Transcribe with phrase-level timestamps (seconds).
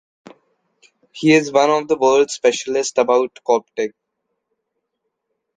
[1.11, 3.91] He is one of the world specialists about Coptic.